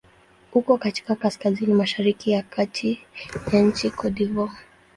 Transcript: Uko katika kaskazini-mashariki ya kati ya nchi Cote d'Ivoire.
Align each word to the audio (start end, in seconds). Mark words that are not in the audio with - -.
Uko 0.53 0.77
katika 0.77 1.15
kaskazini-mashariki 1.15 2.31
ya 2.31 2.43
kati 2.43 2.99
ya 3.51 3.61
nchi 3.61 3.89
Cote 3.89 4.13
d'Ivoire. 4.15 4.57